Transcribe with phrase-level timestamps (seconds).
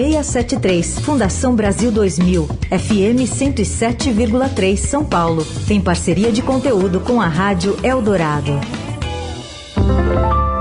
[0.00, 1.00] 673.
[1.00, 2.46] Fundação Brasil 2000.
[2.70, 5.46] FM 107,3 São Paulo.
[5.68, 8.58] Tem parceria de conteúdo com a Rádio Eldorado.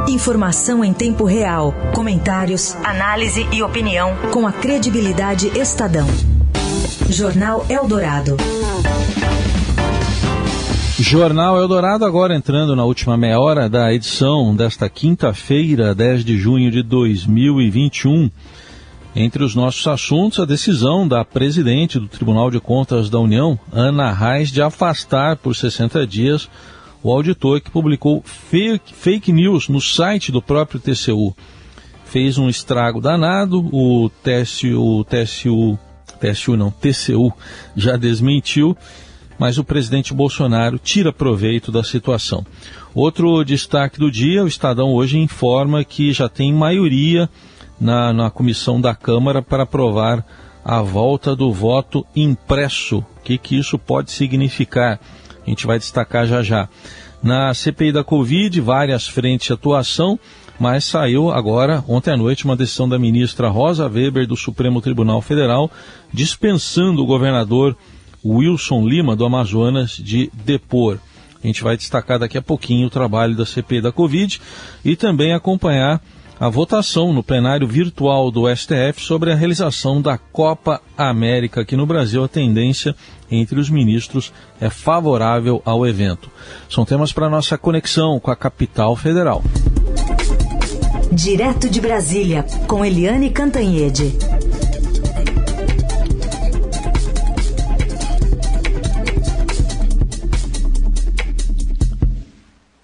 [0.10, 1.73] Informação em tempo real.
[1.96, 4.13] Comentários, análise e opinião.
[4.33, 6.08] Com a credibilidade Estadão.
[7.10, 8.35] Jornal Eldorado.
[10.99, 16.70] Jornal Eldorado agora entrando na última meia hora da edição desta quinta-feira, 10 de junho
[16.70, 18.30] de 2021.
[19.20, 24.14] Entre os nossos assuntos, a decisão da presidente do Tribunal de Contas da União, Ana
[24.14, 26.50] Reis, de afastar por 60 dias
[27.04, 31.36] o auditor que publicou fake, fake news no site do próprio TCU.
[32.05, 34.09] Fez um estrago danado, o
[36.56, 37.34] não, TCU
[37.76, 38.78] já desmentiu
[39.38, 42.45] mas o presidente Bolsonaro tira proveito da situação.
[42.94, 47.30] Outro destaque do dia: o Estadão hoje informa que já tem maioria
[47.80, 50.26] na, na comissão da Câmara para aprovar
[50.64, 53.00] a volta do voto impresso.
[53.00, 55.00] O que, que isso pode significar?
[55.45, 56.68] A gente vai destacar já já.
[57.23, 60.20] Na CPI da Covid, várias frentes de atuação,
[60.59, 65.22] mas saiu agora, ontem à noite, uma decisão da ministra Rosa Weber do Supremo Tribunal
[65.22, 65.72] Federal
[66.14, 67.75] dispensando o governador
[68.23, 71.00] Wilson Lima, do Amazonas, de depor.
[71.42, 74.42] A gente vai destacar daqui a pouquinho o trabalho da CP da Covid
[74.84, 76.02] e também acompanhar
[76.40, 81.86] a votação no plenário virtual do STF sobre a realização da Copa América aqui no
[81.86, 82.23] Brasil.
[82.23, 82.96] A tendência
[83.30, 84.31] entre os ministros
[84.62, 86.31] é favorável ao evento.
[86.70, 89.44] São temas para nossa conexão com a capital federal.
[91.12, 94.16] Direto de Brasília, com Eliane Cantanhede.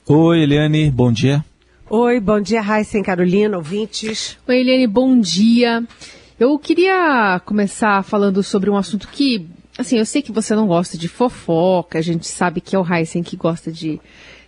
[0.07, 1.43] Oi, Eliane, bom dia.
[1.97, 4.37] Oi, bom dia, Raíssa Carolina, ouvintes.
[4.45, 5.81] Oi, Eliane, bom dia.
[6.37, 10.97] Eu queria começar falando sobre um assunto que, assim, eu sei que você não gosta
[10.97, 14.01] de fofoca, a gente sabe que é o Heisen que gosta de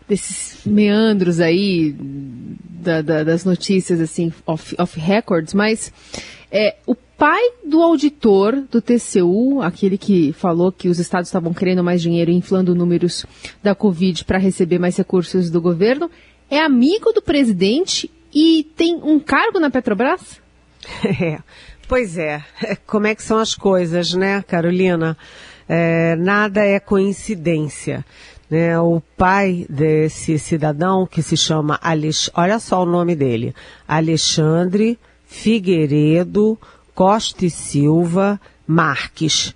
[0.09, 5.94] desses meandros aí da, da, das notícias, assim, off, off records, mas
[6.52, 11.81] é, o pai do auditor do TCU, aquele que falou que os estados estavam querendo
[11.81, 13.25] mais dinheiro e inflando números
[13.63, 16.12] da Covid para receber mais recursos do governo,
[16.50, 20.41] é amigo do presidente e tem um cargo na Petrobras?
[21.22, 21.40] É,
[21.88, 22.44] pois é.
[22.85, 25.18] Como é que são as coisas, né, Carolina?
[25.68, 28.06] É, nada é coincidência.
[28.50, 31.78] Né, o pai desse cidadão, que se chama,
[32.34, 33.53] olha só o nome dele,
[33.86, 36.57] Alexandre Figueiredo
[36.96, 39.53] Costa e Silva Marques.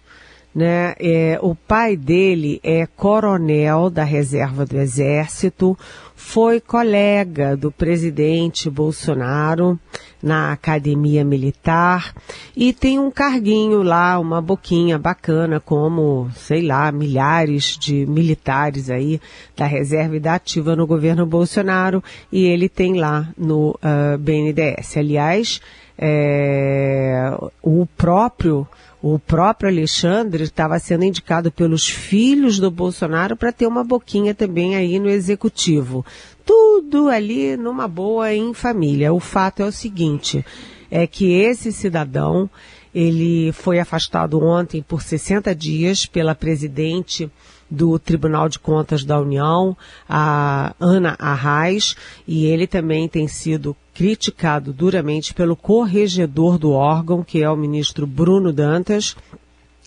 [0.54, 0.94] Né?
[1.00, 5.78] É, o pai dele é coronel da reserva do Exército,
[6.14, 9.80] foi colega do presidente Bolsonaro
[10.22, 12.14] na academia militar
[12.56, 19.20] e tem um carguinho lá, uma boquinha bacana, como, sei lá, milhares de militares aí
[19.58, 24.18] da reserva e da ativa no governo Bolsonaro e ele tem lá no uh, ah,
[24.18, 24.98] BNDES.
[24.98, 25.60] Aliás,
[25.98, 27.32] é,
[27.62, 28.68] o próprio
[29.02, 34.76] o próprio Alexandre estava sendo indicado pelos filhos do Bolsonaro para ter uma boquinha também
[34.76, 36.06] aí no executivo.
[36.46, 39.12] Tudo ali numa boa em família.
[39.12, 40.46] O fato é o seguinte,
[40.90, 42.48] é que esse cidadão,
[42.94, 47.32] ele foi afastado ontem por 60 dias pela presidente
[47.72, 49.78] do Tribunal de Contas da União,
[50.08, 51.96] a Ana Arraes,
[52.28, 58.06] e ele também tem sido criticado duramente pelo corregedor do órgão, que é o ministro
[58.06, 59.16] Bruno Dantas,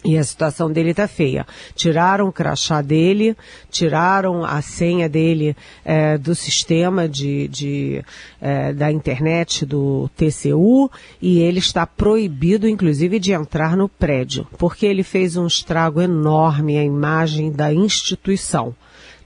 [0.05, 1.47] e a situação dele está feia.
[1.75, 3.35] Tiraram o crachá dele,
[3.71, 8.05] tiraram a senha dele é, do sistema de, de
[8.41, 10.91] é, da internet do TCU
[11.23, 16.77] e ele está proibido, inclusive, de entrar no prédio, porque ele fez um estrago enorme
[16.77, 18.75] à imagem da instituição.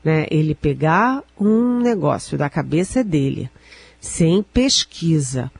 [0.05, 0.27] Né?
[0.31, 3.50] Ele pegar um negócio da cabeça dele,
[4.00, 5.50] sem pesquisa,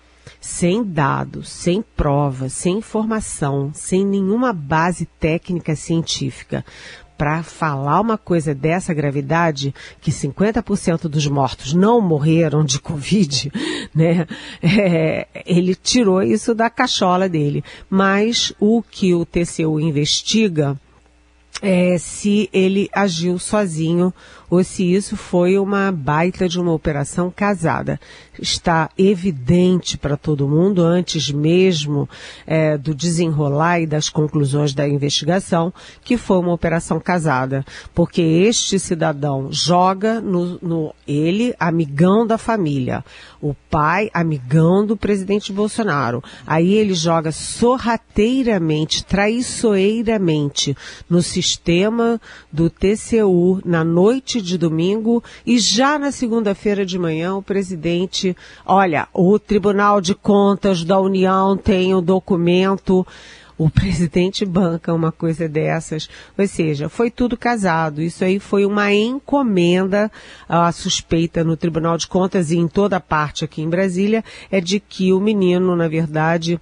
[0.41, 6.65] sem dados, sem provas, sem informação, sem nenhuma base técnica científica,
[7.19, 13.51] para falar uma coisa dessa gravidade, que 50% dos mortos não morreram de Covid,
[13.93, 14.25] né?
[14.63, 17.65] É, ele tirou isso da cachola dele.
[17.91, 20.79] Mas o que o TCU investiga
[21.61, 24.15] é, se ele agiu sozinho
[24.51, 28.01] ou se isso foi uma baita de uma operação casada.
[28.41, 32.09] Está evidente para todo mundo, antes mesmo
[32.47, 35.73] é, do desenrolar e das conclusões da investigação,
[36.03, 37.65] que foi uma operação casada,
[37.95, 43.05] porque este cidadão joga no, no ele, amigão da família,
[43.41, 46.23] o pai, amigão do presidente Bolsonaro.
[46.47, 50.77] Aí ele joga sorrateiramente, traiçoeiramente
[51.09, 52.21] no sistema
[52.53, 59.09] do TCU na noite de domingo e já na segunda-feira de manhã o presidente, olha,
[59.13, 63.07] o Tribunal de Contas da União tem o um documento
[63.59, 66.09] o presidente banca uma coisa dessas.
[66.39, 68.01] Ou seja, foi tudo casado.
[68.01, 70.11] Isso aí foi uma encomenda,
[70.49, 74.79] a suspeita no Tribunal de Contas e em toda parte aqui em Brasília, é de
[74.79, 76.61] que o menino, na verdade,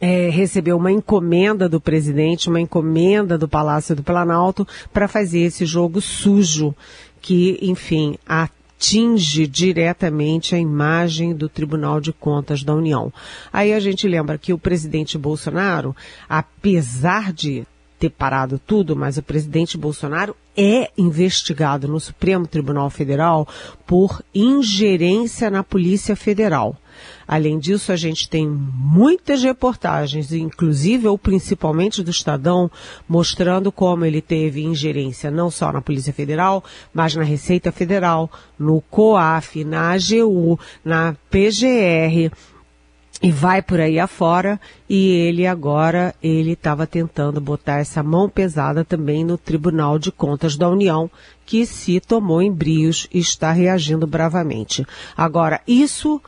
[0.00, 5.64] é, recebeu uma encomenda do presidente, uma encomenda do Palácio do Planalto para fazer esse
[5.64, 6.74] jogo sujo
[7.20, 13.12] que, enfim, atinge diretamente a imagem do Tribunal de Contas da União.
[13.52, 15.96] Aí a gente lembra que o presidente Bolsonaro,
[16.28, 17.66] apesar de
[17.98, 23.48] ter parado tudo, mas o presidente Bolsonaro é investigado no Supremo Tribunal Federal
[23.86, 26.76] por ingerência na Polícia Federal.
[27.26, 32.70] Além disso, a gente tem muitas reportagens, inclusive ou principalmente do Estadão,
[33.08, 36.62] mostrando como ele teve ingerência não só na Polícia Federal,
[36.92, 42.30] mas na Receita Federal, no COAF, na AGU, na PGR,
[43.24, 48.84] e vai por aí afora e ele agora ele estava tentando botar essa mão pesada
[48.84, 51.10] também no Tribunal de Contas da União
[51.46, 54.84] que se tomou em brios e está reagindo bravamente.
[55.16, 56.20] Agora isso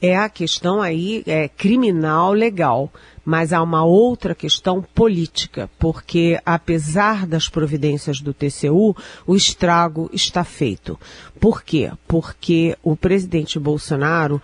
[0.00, 2.92] é a questão aí é criminal legal,
[3.24, 8.94] mas há uma outra questão política, porque apesar das providências do TCU,
[9.26, 11.00] o estrago está feito.
[11.40, 11.90] Por quê?
[12.06, 14.38] Porque o presidente Bolsonaro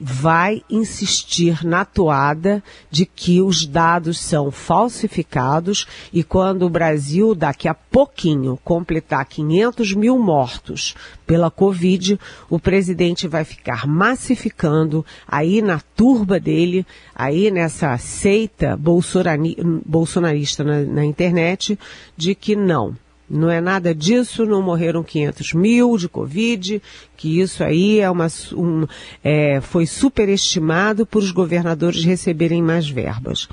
[0.00, 7.68] vai insistir na toada de que os dados são falsificados e quando o Brasil daqui
[7.68, 10.94] a pouquinho completar 500 mil mortos
[11.26, 12.18] pela Covid,
[12.50, 21.04] o presidente vai ficar massificando aí na turba dele, aí nessa seita bolsonarista na, na
[21.04, 21.78] internet,
[22.16, 22.96] de que não,
[23.32, 26.82] não é nada disso, não morreram 500 mil de Covid,
[27.16, 28.86] que isso aí é uma, um,
[29.24, 33.48] é, foi superestimado por os governadores receberem mais verbas.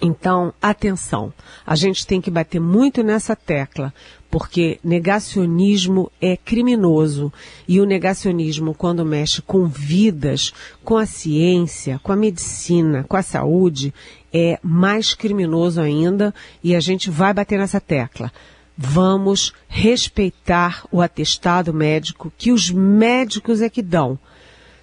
[0.00, 1.32] Então, atenção,
[1.64, 3.92] a gente tem que bater muito nessa tecla,
[4.30, 7.32] porque negacionismo é criminoso
[7.66, 10.52] e o negacionismo, quando mexe com vidas,
[10.84, 13.94] com a ciência, com a medicina, com a saúde,
[14.32, 18.30] é mais criminoso ainda e a gente vai bater nessa tecla
[18.80, 24.16] vamos respeitar o atestado médico que os médicos é que dão.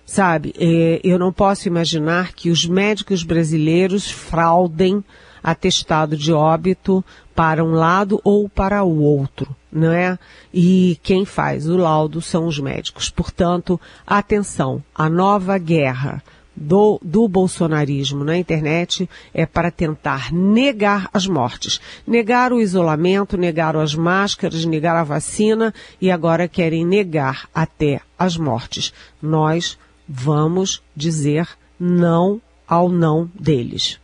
[0.06, 5.04] Sabe, é, eu não posso imaginar que os médicos brasileiros fraudem
[5.42, 7.04] atestado de óbito
[7.34, 10.20] para um lado ou para o outro, não é?
[10.54, 13.10] E quem faz o laudo são os médicos.
[13.10, 16.22] Portanto, atenção, a nova guerra
[16.56, 23.76] do, do bolsonarismo na internet é para tentar negar as mortes, negar o isolamento, negar
[23.76, 28.94] as máscaras, negar a vacina e agora querem negar até as mortes.
[29.22, 31.48] Nós vamos dizer
[31.80, 34.00] não ao não deles.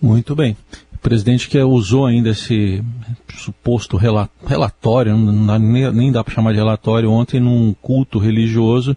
[0.00, 0.56] Muito bem.
[0.94, 2.82] O presidente que usou ainda esse
[3.36, 8.96] suposto relatório, nem dá para chamar de relatório, ontem num culto religioso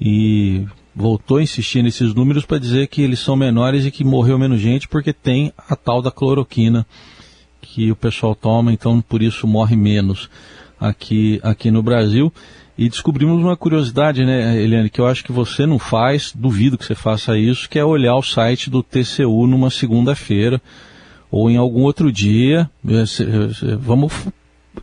[0.00, 0.66] e
[0.96, 4.58] voltou a insistir nesses números para dizer que eles são menores e que morreu menos
[4.58, 6.86] gente porque tem a tal da cloroquina
[7.60, 10.30] que o pessoal toma, então por isso morre menos
[10.80, 12.32] aqui, aqui no Brasil.
[12.78, 16.84] E descobrimos uma curiosidade, né, Eliane, que eu acho que você não faz, duvido que
[16.84, 20.60] você faça isso, que é olhar o site do TCU numa segunda-feira
[21.30, 22.70] ou em algum outro dia.
[22.86, 24.12] É, vamos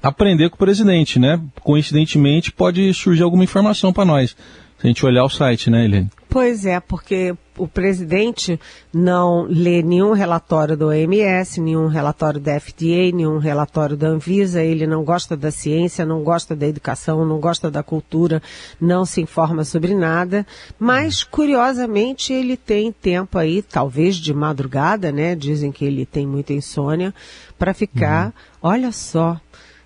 [0.02, 1.40] aprender com o presidente, né?
[1.62, 4.36] Coincidentemente pode surgir alguma informação para nós
[4.84, 6.10] se a gente olhar o site, né, Helene?
[6.28, 8.60] Pois é, porque o presidente
[8.94, 14.86] não lê nenhum relatório do OMS, nenhum relatório da FDA, nenhum relatório da Anvisa, ele
[14.86, 18.44] não gosta da ciência, não gosta da educação, não gosta da cultura,
[18.82, 20.46] não se informa sobre nada,
[20.78, 25.34] mas curiosamente ele tem tempo aí, talvez de madrugada, né?
[25.34, 27.14] Dizem que ele tem muita insônia,
[27.58, 28.32] para ficar, uhum.
[28.64, 29.40] olha só,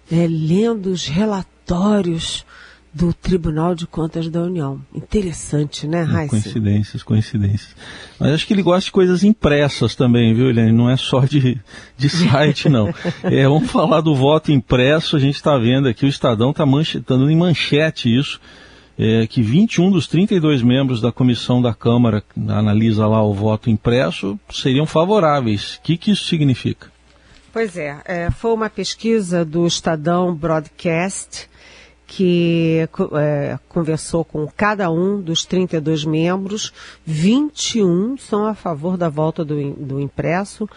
[0.09, 2.43] né, lendo os relatórios
[2.97, 4.81] do Tribunal de Contas da União.
[4.91, 6.31] Interessante, né, Raíssa?
[6.31, 7.75] Coincidências, coincidências.
[8.19, 10.71] Mas acho que ele gosta de coisas impressas também, viu, Helene?
[10.71, 11.61] Não é só de,
[11.95, 12.87] de site, não.
[13.23, 15.15] É, vamos falar do voto impresso.
[15.15, 18.39] A gente está vendo aqui, o Estadão está tá dando em manchete isso.
[18.97, 24.39] É, que 21 dos 32 membros da comissão da Câmara analisa lá o voto impresso
[24.49, 25.75] seriam favoráveis.
[25.75, 26.87] O que, que isso significa?
[27.53, 31.47] Pois é, é, foi uma pesquisa do Estadão Broadcast
[32.07, 32.87] que
[33.19, 36.73] é, conversou com cada um dos 32 membros,
[37.05, 40.67] 21 são a favor da volta do, do impresso,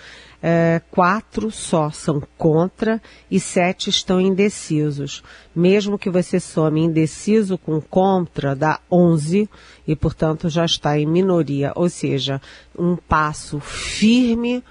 [0.43, 5.23] é, quatro só são contra e sete estão indecisos.
[5.55, 9.49] Mesmo que você some indeciso com contra, dá 11
[9.87, 11.73] e, portanto, já está em minoria.
[11.77, 12.41] Ou seja,
[12.77, 14.65] um passo firme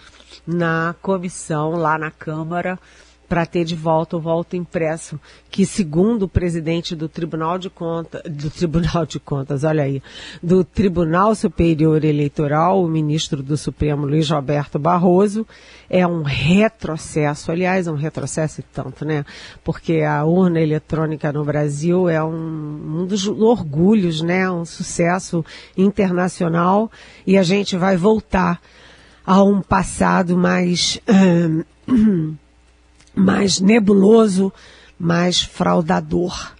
[0.45, 2.77] na comissão, lá na Câmara,
[3.29, 5.19] para ter de volta o voto impresso,
[5.51, 10.01] que segundo o presidente do Tribunal de Contas, do Tribunal de Contas, olha aí,
[10.41, 15.45] do Tribunal Superior Eleitoral, o ministro do Supremo Luiz Roberto Barroso,
[15.87, 19.23] é um retrocesso, aliás, um retrocesso e tanto, né?
[19.63, 24.49] Porque a urna eletrônica no Brasil é um, um dos orgulhos, né?
[24.49, 25.45] Um sucesso
[25.77, 26.91] internacional
[27.27, 28.59] e a gente vai voltar
[29.23, 30.99] a um passado mais
[33.19, 34.51] mais nebuloso,
[34.97, 36.53] mais fraudador.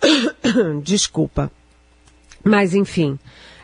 [0.82, 1.50] Desculpa.
[2.44, 3.18] Mas, enfim,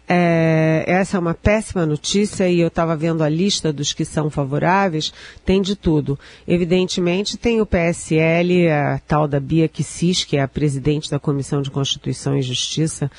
[0.09, 4.29] é, essa é uma péssima notícia e eu estava vendo a lista dos que são
[4.29, 5.13] favoráveis,
[5.45, 6.19] tem de tudo.
[6.47, 11.63] Evidentemente, tem o PSL, a tal da Bia Kicis, que é a presidente da Comissão
[11.63, 13.11] de Constituição e Justiça,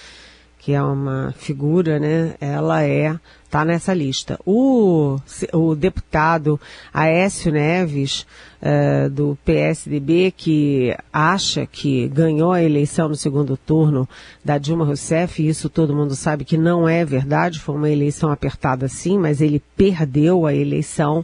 [0.64, 2.36] que é uma figura, né?
[2.40, 3.20] Ela é
[3.54, 4.40] está nessa lista.
[4.46, 5.20] O,
[5.54, 6.60] o deputado
[6.92, 8.26] Aécio Neves,
[8.62, 14.10] uh, do PSDB, que acha que ganhou a eleição no segundo turno
[14.44, 18.32] da Dilma Rousseff, e isso todo mundo sabe que não é verdade, foi uma eleição
[18.32, 21.24] apertada sim, mas ele perdeu a eleição.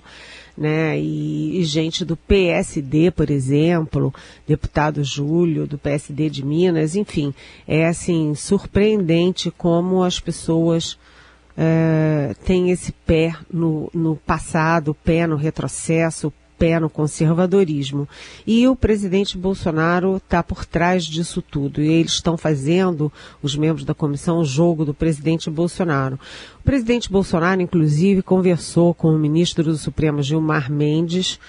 [0.60, 4.14] Né, e, e, gente do PSD, por exemplo,
[4.46, 7.34] deputado Júlio, do PSD de Minas, enfim,
[7.66, 11.00] é assim, surpreendente como as pessoas
[11.60, 18.08] uh, tem esse pé no, no passado, pé no retrocesso, pé no conservadorismo.
[18.46, 21.82] E o presidente Bolsonaro está por trás disso tudo.
[21.82, 23.12] E eles estão fazendo,
[23.42, 26.20] os membros da comissão, o jogo do presidente Bolsonaro.
[26.60, 31.40] O presidente Bolsonaro, inclusive, conversou com o ministro do Supremo Gilmar Mendes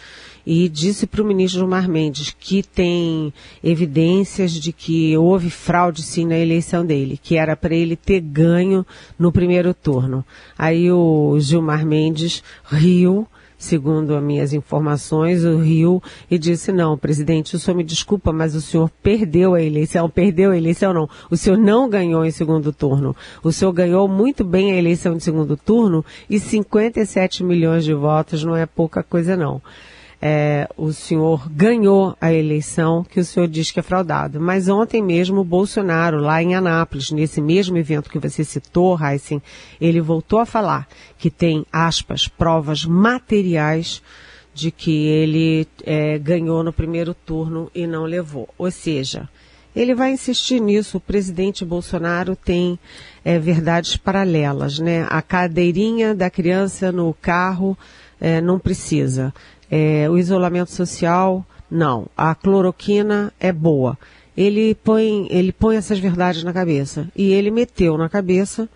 [0.47, 6.25] e disse para o ministro Gilmar Mendes que tem evidências de que houve fraude sim
[6.25, 8.87] na eleição dele, que era para ele ter ganho
[9.19, 10.25] no primeiro turno.
[10.57, 13.27] Aí o Gilmar Mendes riu
[13.61, 18.55] segundo as minhas informações, o Rio e disse, não, presidente, o senhor me desculpa, mas
[18.55, 22.73] o senhor perdeu a eleição, perdeu a eleição não, o senhor não ganhou em segundo
[22.73, 27.93] turno, o senhor ganhou muito bem a eleição de segundo turno e 57 milhões de
[27.93, 29.61] votos não é pouca coisa não
[30.23, 34.39] é, o senhor ganhou a eleição que o senhor diz que é fraudado.
[34.39, 39.43] Mas ontem mesmo o Bolsonaro, lá em Anápolis, nesse mesmo evento que você citou, Heisen,
[39.81, 40.87] ele voltou a falar
[41.17, 44.03] que tem, aspas, provas materiais
[44.53, 48.49] de que ele é, ganhou no primeiro turno e não levou.
[48.59, 49.27] Ou seja,
[49.75, 50.99] ele vai insistir nisso.
[50.99, 52.79] O presidente Bolsonaro tem
[53.25, 55.07] é, verdades paralelas, né?
[55.09, 57.79] A cadeirinha da criança no carro
[58.21, 59.33] é, não precisa.
[59.71, 62.07] É, o isolamento social, não.
[62.17, 63.99] A cloroquina é boa.
[64.37, 67.09] Ele põe, ele põe essas verdades na cabeça.
[67.15, 68.69] E ele meteu na cabeça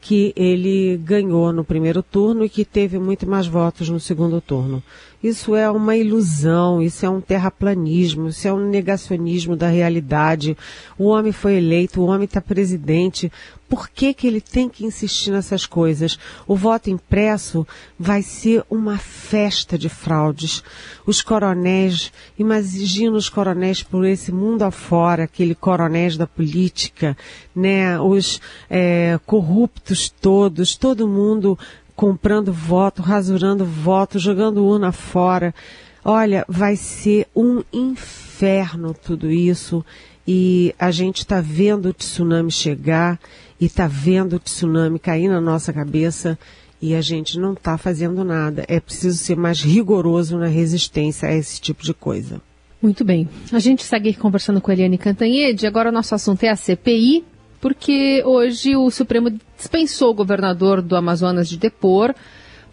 [0.00, 4.82] que ele ganhou no primeiro turno e que teve muito mais votos no segundo turno.
[5.22, 10.56] Isso é uma ilusão, isso é um terraplanismo, isso é um negacionismo da realidade.
[10.96, 13.30] O homem foi eleito, o homem está presidente.
[13.68, 16.18] Por que, que ele tem que insistir nessas coisas?
[16.46, 17.66] O voto impresso
[17.98, 20.62] vai ser uma festa de fraudes.
[21.04, 27.16] Os coronéis, imagina os coronéis por esse mundo afora, aquele coronéis da política,
[27.54, 28.00] né?
[28.00, 31.58] Os é, corruptos todos, todo mundo
[31.94, 35.54] comprando voto, rasurando voto, jogando urna fora.
[36.02, 39.84] Olha, vai ser um inferno tudo isso
[40.26, 43.18] e a gente está vendo o tsunami chegar
[43.60, 46.38] e está vendo o tsunami cair na nossa cabeça
[46.80, 48.64] e a gente não está fazendo nada.
[48.68, 52.40] É preciso ser mais rigoroso na resistência a esse tipo de coisa.
[52.80, 53.28] Muito bem.
[53.52, 55.66] A gente segue conversando com a Eliane Cantanhede.
[55.66, 57.24] Agora o nosso assunto é a CPI,
[57.60, 62.14] porque hoje o Supremo dispensou o governador do Amazonas de depor,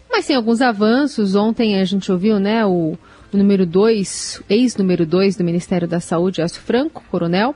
[0.08, 1.34] mas tem alguns avanços.
[1.34, 2.96] Ontem a gente ouviu, né, o,
[3.32, 7.52] o número 2, ex-número 2 do Ministério da Saúde, Elcio Franco, coronel,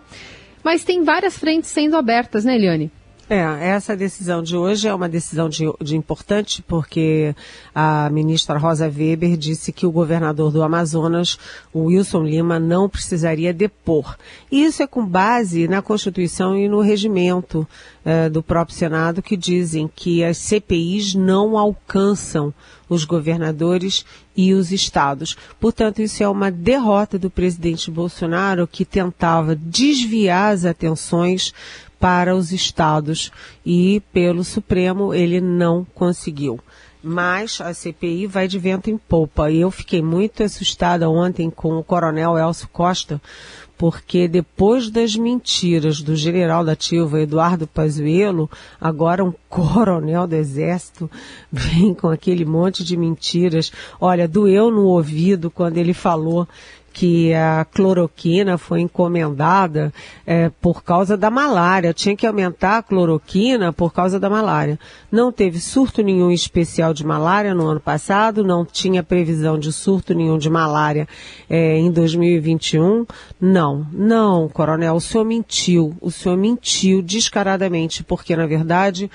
[0.65, 2.91] Mas tem várias frentes sendo abertas, né, Eliane?
[3.33, 7.33] É, essa decisão de hoje é uma decisão de, de, importante porque
[7.73, 11.39] a ministra Rosa Weber disse que o governador do Amazonas,
[11.73, 14.17] o Wilson Lima, não precisaria depor.
[14.51, 17.65] E isso é com base na Constituição e no regimento
[18.05, 22.53] é, do próprio Senado que dizem que as CPIs não alcançam
[22.89, 24.05] os governadores
[24.37, 25.37] e os estados.
[25.61, 31.55] Portanto, isso é uma derrota do presidente Bolsonaro que tentava desviar as atenções
[32.00, 33.30] para os estados
[33.64, 36.59] e pelo Supremo ele não conseguiu.
[37.02, 39.50] Mas a CPI vai de vento em popa.
[39.50, 43.21] E eu fiquei muito assustada ontem com o coronel Elcio Costa,
[43.78, 51.11] porque depois das mentiras do general da ativa Eduardo Pazuello, agora um coronel do exército
[51.50, 53.73] vem com aquele monte de mentiras.
[53.99, 56.47] Olha, doeu no ouvido quando ele falou
[56.92, 59.92] que a cloroquina foi encomendada
[60.26, 61.94] é, por causa da malária.
[61.94, 64.78] Tinha que aumentar a cloroquina por causa da malária.
[65.11, 70.14] Não teve surto nenhum especial de malária no ano passado, não tinha previsão de surto
[70.14, 71.06] nenhum de malária
[71.49, 73.06] é, em 2021.
[73.40, 75.97] Não, não, coronel, o senhor mentiu.
[76.00, 79.11] O senhor mentiu descaradamente, porque na verdade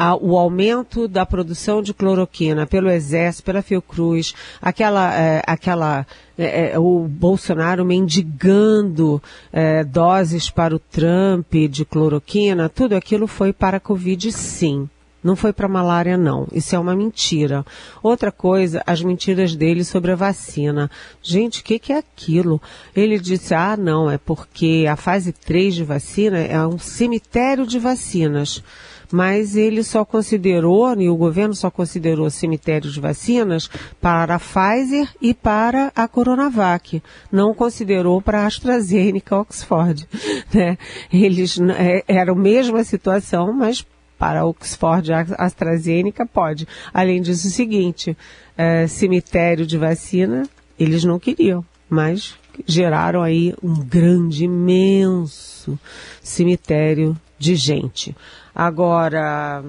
[0.00, 6.06] a, o aumento da produção de cloroquina pelo Exército, pela Fiocruz, aquela, é, aquela
[6.38, 13.52] é, é, o Bolsonaro mendigando é, doses para o Trump de cloroquina, tudo aquilo foi
[13.52, 14.88] para a Covid sim.
[15.22, 16.48] Não foi para malária, não.
[16.50, 17.62] Isso é uma mentira.
[18.02, 20.90] Outra coisa, as mentiras dele sobre a vacina.
[21.22, 22.58] Gente, o que, que, é aquilo?
[22.96, 27.78] Ele disse, ah, não, é porque a fase 3 de vacina é um cemitério de
[27.78, 28.64] vacinas
[29.10, 33.68] mas ele só considerou, e o governo só considerou cemitério de vacinas
[34.00, 37.02] para a Pfizer e para a Coronavac.
[37.30, 40.08] Não considerou para a AstraZeneca Oxford.
[40.52, 40.76] Né?
[41.12, 43.86] Eles é, era a mesma situação, mas
[44.18, 46.66] para Oxford AstraZeneca pode.
[46.92, 48.16] Além disso, o seguinte,
[48.56, 50.42] é, cemitério de vacina,
[50.78, 52.34] eles não queriam, mas
[52.66, 55.78] geraram aí um grande, imenso
[56.22, 58.14] cemitério de gente.
[58.54, 59.64] Agora,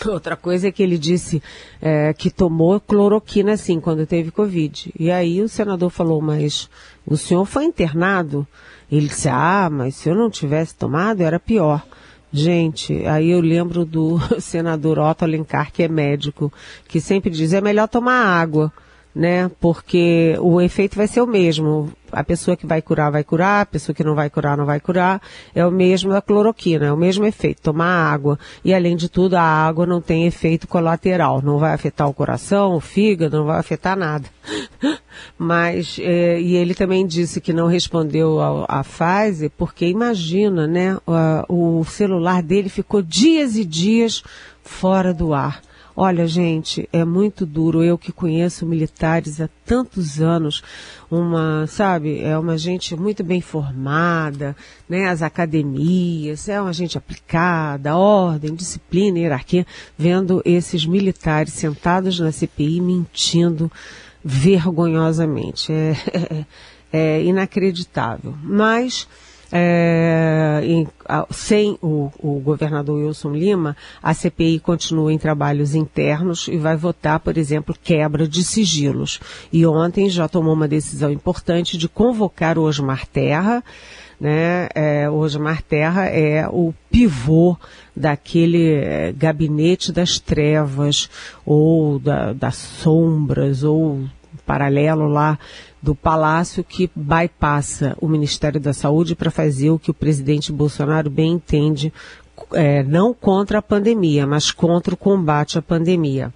[0.06, 1.42] outra coisa é que ele disse
[1.80, 4.92] é, que tomou cloroquina sim quando teve Covid.
[4.98, 6.68] E aí o senador falou, mas
[7.06, 8.46] o senhor foi internado?
[8.90, 11.84] Ele disse, ah, mas se eu não tivesse tomado era pior.
[12.32, 16.52] Gente, aí eu lembro do senador Otto Alencar, que é médico,
[16.88, 18.72] que sempre diz, é melhor tomar água
[19.16, 19.50] né?
[19.58, 21.90] Porque o efeito vai ser o mesmo.
[22.12, 24.78] A pessoa que vai curar vai curar, a pessoa que não vai curar não vai
[24.78, 25.22] curar.
[25.54, 27.62] É o mesmo da cloroquina, é o mesmo efeito.
[27.62, 28.38] Tomar água.
[28.62, 31.40] E além de tudo, a água não tem efeito colateral.
[31.40, 34.28] Não vai afetar o coração, o fígado, não vai afetar nada.
[35.38, 40.98] Mas, é, e ele também disse que não respondeu à fase, porque imagina, né?
[41.48, 44.22] O celular dele ficou dias e dias
[44.62, 45.62] fora do ar.
[45.98, 47.82] Olha, gente, é muito duro.
[47.82, 50.62] Eu que conheço militares há tantos anos,
[51.10, 54.54] uma, sabe, é uma gente muito bem formada,
[54.86, 55.08] né?
[55.08, 62.82] As academias, é uma gente aplicada, ordem, disciplina, hierarquia, vendo esses militares sentados na CPI
[62.82, 63.72] mentindo
[64.22, 65.72] vergonhosamente.
[65.72, 65.96] É,
[66.92, 68.34] é, é inacreditável.
[68.42, 69.08] Mas
[69.50, 70.55] é,
[71.30, 77.20] sem o, o, governador Wilson Lima, a CPI continua em trabalhos internos e vai votar,
[77.20, 79.20] por exemplo, quebra de sigilos.
[79.52, 83.62] E ontem já tomou uma decisão importante de convocar o Osmar Terra,
[84.20, 84.68] né?
[84.74, 87.56] É, o Osmar Terra é o pivô
[87.94, 91.08] daquele é, gabinete das trevas
[91.44, 94.04] ou da, das sombras ou
[94.46, 95.38] paralelo lá
[95.82, 101.10] do Palácio que bypassa o Ministério da Saúde para fazer o que o presidente Bolsonaro
[101.10, 101.92] bem entende,
[102.52, 106.32] é, não contra a pandemia, mas contra o combate à pandemia.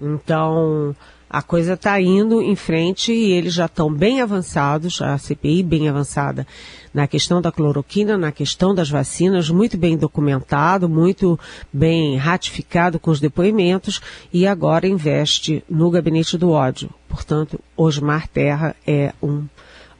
[0.00, 0.94] Então,
[1.30, 5.88] a coisa está indo em frente e eles já estão bem avançados, a CPI bem
[5.88, 6.46] avançada
[6.92, 11.38] na questão da cloroquina, na questão das vacinas, muito bem documentado, muito
[11.72, 14.00] bem ratificado com os depoimentos
[14.32, 16.90] e agora investe no gabinete do ódio.
[17.08, 19.44] Portanto, Osmar Terra é um,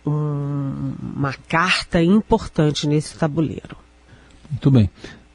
[0.06, 3.76] um, uma carta importante nesse tabuleiro.
[4.50, 4.90] Muito bem.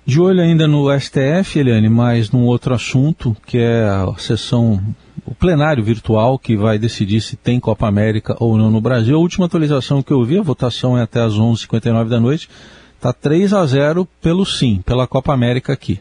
[0.05, 4.83] De olho ainda no STF, Eliane, mas num outro assunto, que é a sessão
[5.25, 9.15] o plenário virtual que vai decidir se tem Copa América ou não no Brasil.
[9.15, 12.49] A última atualização que eu vi, a votação é até às 11h59 da noite,
[12.95, 15.99] está 3 a 0 pelo sim, pela Copa América aqui.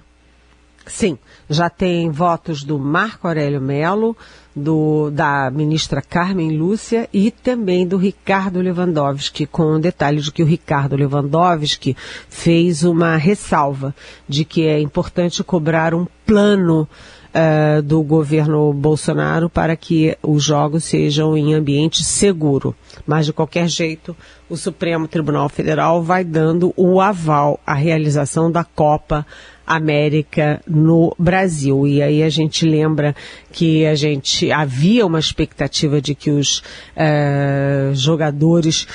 [0.87, 1.17] Sim,
[1.49, 4.17] já tem votos do Marco Aurélio Melo,
[4.55, 10.43] do, da ministra Carmen Lúcia e também do Ricardo Lewandowski, com o detalhe de que
[10.43, 11.97] o Ricardo Lewandowski
[12.29, 13.95] fez uma ressalva
[14.29, 16.89] de que é importante cobrar um plano
[17.33, 22.75] uh, do governo Bolsonaro para que os jogos sejam em ambiente seguro.
[23.07, 24.17] Mas, de qualquer jeito,
[24.49, 29.27] o Supremo Tribunal Federal vai dando o aval à realização da Copa
[29.75, 31.87] América no Brasil.
[31.87, 33.15] E aí a gente lembra
[33.53, 38.87] que a gente havia uma expectativa de que os uh, jogadores,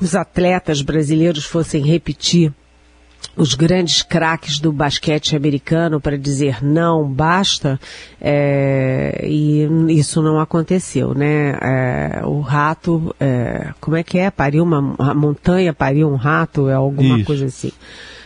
[0.00, 2.52] os atletas brasileiros fossem repetir
[3.36, 7.80] os grandes craques do basquete americano para dizer não, basta,
[8.20, 11.58] é, e isso não aconteceu, né?
[11.60, 14.30] É, o rato, é, como é que é?
[14.30, 14.80] Pariu uma
[15.14, 17.26] montanha, pariu um rato, é alguma isso.
[17.26, 17.72] coisa assim.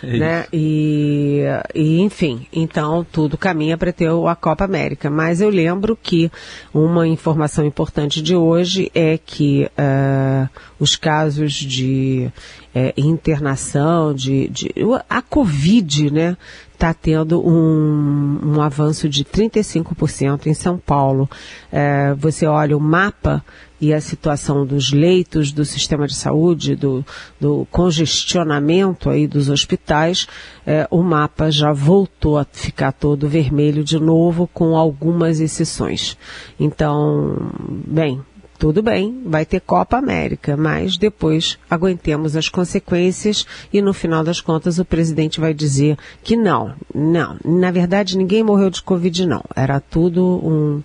[0.03, 0.47] É né?
[0.53, 1.43] E,
[1.75, 5.11] e, enfim, então tudo caminha para ter a Copa América.
[5.11, 6.31] Mas eu lembro que
[6.73, 12.31] uma informação importante de hoje é que uh, os casos de
[12.75, 14.73] é, internação, de, de,
[15.09, 16.37] a Covid, né?
[16.79, 21.29] está tendo um, um, avanço de 35% em São Paulo.
[21.73, 23.45] É, você olha o mapa
[23.81, 27.05] e a situação dos leitos do sistema de saúde, do,
[27.41, 30.27] do congestionamento aí dos hospitais,
[30.67, 36.17] é, o mapa já voltou a ficar todo vermelho de novo, com algumas exceções.
[36.59, 37.53] Então,
[37.87, 38.21] bem,
[38.59, 44.41] tudo bem, vai ter Copa América, mas depois aguentemos as consequências e no final das
[44.41, 49.45] contas o presidente vai dizer que não, não, na verdade ninguém morreu de Covid não,
[49.55, 50.83] era tudo um,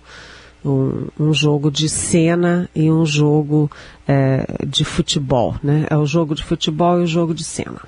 [0.64, 3.70] um, um jogo de cena e um jogo
[4.08, 5.86] é, de futebol, né?
[5.90, 7.80] É o jogo de futebol e o jogo de cena.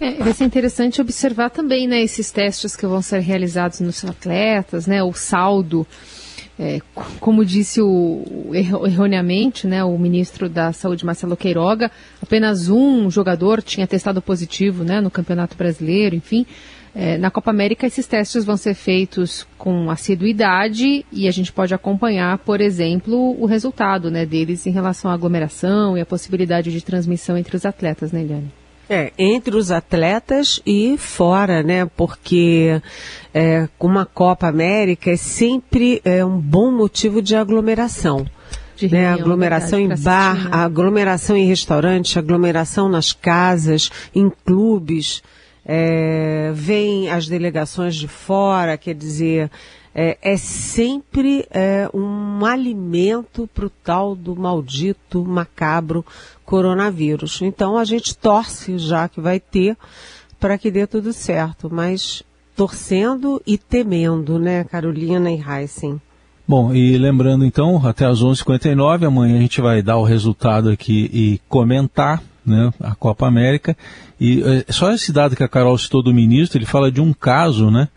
[0.00, 4.86] É, vai ser interessante observar também, né, esses testes que vão ser realizados nos atletas,
[4.86, 5.84] né, o saldo
[6.58, 6.80] é,
[7.20, 11.90] como disse o, erroneamente né, o ministro da Saúde, Marcelo Queiroga,
[12.20, 16.44] apenas um jogador tinha testado positivo né, no Campeonato Brasileiro, enfim.
[16.94, 21.74] É, na Copa América, esses testes vão ser feitos com assiduidade e a gente pode
[21.74, 26.80] acompanhar, por exemplo, o resultado né, deles em relação à aglomeração e a possibilidade de
[26.80, 28.52] transmissão entre os atletas, né, Eliane?
[28.90, 31.84] É, entre os atletas e fora, né?
[31.94, 32.80] Porque
[33.34, 38.24] é, uma Copa América é sempre é, um bom motivo de aglomeração.
[38.74, 39.08] De né?
[39.08, 40.56] aglomeração verdade, em bar, assistir, né?
[40.56, 45.22] aglomeração em restaurante, aglomeração nas casas, em clubes.
[45.70, 49.50] É, vem as delegações de fora, quer dizer,
[49.94, 56.06] é, é sempre é, um alimento para o tal do maldito, macabro
[56.44, 57.42] coronavírus.
[57.42, 59.76] Então a gente torce já que vai ter
[60.40, 62.22] para que dê tudo certo, mas
[62.56, 66.00] torcendo e temendo, né, Carolina e Heisen?
[66.46, 71.10] Bom, e lembrando então, até às 11h59, amanhã a gente vai dar o resultado aqui
[71.12, 73.76] e comentar né, a Copa América.
[74.20, 77.12] E é, só esse dado que a Carol citou do ministro, ele fala de um
[77.12, 77.88] caso, né,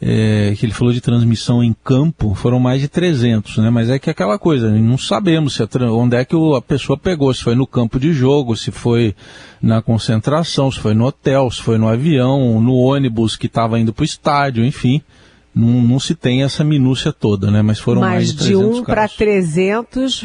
[0.00, 3.70] é, que ele falou de transmissão em campo, foram mais de 300, né?
[3.70, 7.32] Mas é que aquela coisa, não sabemos se a, onde é que a pessoa pegou,
[7.32, 9.14] se foi no campo de jogo, se foi
[9.60, 13.92] na concentração, se foi no hotel, se foi no avião, no ônibus que estava indo
[13.92, 15.02] para o estádio, enfim
[15.56, 17.62] não, não, se tem essa minúcia toda, né?
[17.62, 20.24] Mas foram Mas mais de 300 de 1 para 300,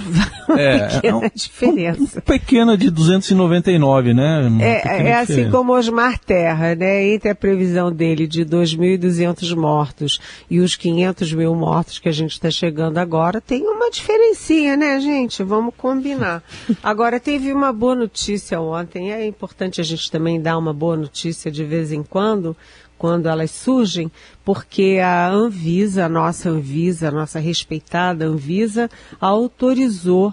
[0.49, 2.19] é, pequena é um, diferença.
[2.19, 4.51] Um, pequena de 299, né?
[4.59, 7.07] é, é assim como Osmar Terra, né?
[7.13, 12.33] Entre a previsão dele de 2.200 mortos e os 500 mil mortos que a gente
[12.33, 15.43] está chegando agora, tem uma diferencinha, né, gente?
[15.43, 16.43] Vamos combinar.
[16.83, 21.49] Agora, teve uma boa notícia ontem, é importante a gente também dar uma boa notícia
[21.49, 22.55] de vez em quando,
[23.01, 24.11] quando elas surgem,
[24.45, 30.31] porque a Anvisa, a nossa Anvisa, a nossa respeitada Anvisa, autorizou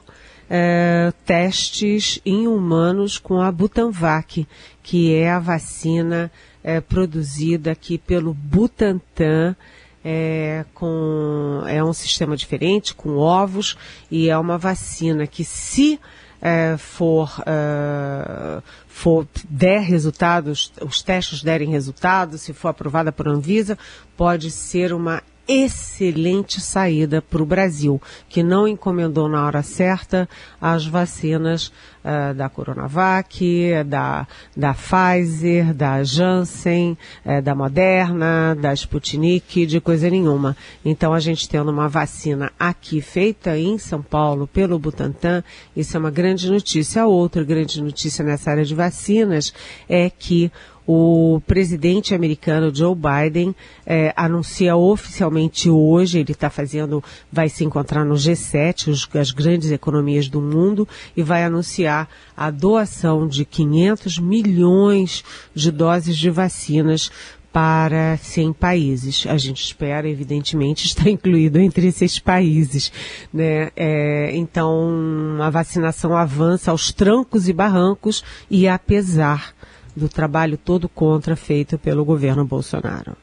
[0.51, 4.47] é, testes em humanos com a Butanvac,
[4.83, 6.31] que é a vacina
[6.63, 9.57] é, produzida aqui pelo Butantan,
[10.05, 13.79] é, com, é um sistema diferente, com ovos,
[14.11, 15.99] e é uma vacina que se
[16.41, 23.79] é, for, é, for der resultados, os testes derem resultados, se for aprovada por Anvisa,
[24.17, 30.29] pode ser uma excelente saída para o Brasil, que não encomendou na hora certa
[30.61, 31.73] as vacinas
[32.05, 40.11] uh, da Coronavac, da, da Pfizer, da Janssen, uh, da Moderna, da Sputnik, de coisa
[40.11, 40.55] nenhuma.
[40.85, 45.43] Então a gente tendo uma vacina aqui feita em São Paulo pelo Butantan,
[45.75, 47.03] isso é uma grande notícia.
[47.03, 49.55] A outra grande notícia nessa área de vacinas
[49.89, 50.53] é que
[50.91, 58.07] O presidente americano Joe Biden é, anuncia oficialmente hoje, ele está fazendo, vai se encontrar
[58.07, 64.19] no G7, os, as grandes economias do mundo, e vai anunciar a doação de 500
[64.19, 65.23] milhões
[65.55, 67.11] de doses de vacinas
[67.53, 69.27] para 100 países.
[69.27, 72.91] A gente espera, evidentemente, estar incluído entre esses países.
[73.31, 73.71] Né?
[73.77, 79.53] É, então, a vacinação avança aos trancos e barrancos e apesar
[79.99, 83.17] do trabalho todo contra feito pelo governo Bolsonaro.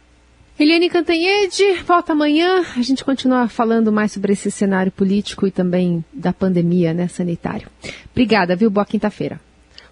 [0.57, 2.63] Eliane Cantanhede, volta amanhã.
[2.77, 7.67] A gente continua falando mais sobre esse cenário político e também da pandemia né, sanitário.
[8.11, 8.69] Obrigada, viu?
[8.69, 9.39] Boa quinta-feira.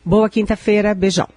[0.05, 0.93] Boa quinta-feira.
[0.93, 1.27] Beijão.